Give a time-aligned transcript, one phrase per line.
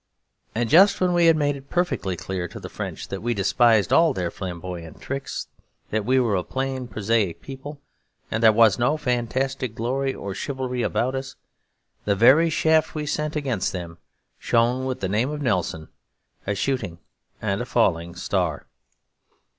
[0.55, 3.93] And just when we had made it perfectly clear to the French that we despised
[3.93, 5.45] all their flamboyant tricks,
[5.91, 7.79] that we were a plain prosaic people
[8.31, 11.35] and there was no fantastic glory or chivalry about us,
[12.05, 13.99] the very shaft we sent against them
[14.39, 15.87] shone with the name of Nelson,
[16.47, 16.97] a shooting
[17.39, 18.65] and a falling star.